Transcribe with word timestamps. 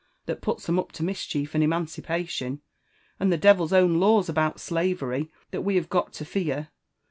that 0.25 0.41
puts 0.41 0.67
'em 0.67 0.79
up 0.79 0.91
to 0.91 1.03
mischief 1.03 1.53
and 1.53 1.63
emancipation, 1.63 2.59
and 3.19 3.31
the 3.31 3.37
devil's 3.37 3.71
own 3.71 3.99
laws 3.99 4.27
about 4.27 4.59
slavery, 4.59 5.31
that 5.51 5.61
we 5.61 5.75
have 5.75 5.89
got 5.89 6.11
to 6.11 6.25
fear. 6.25 6.69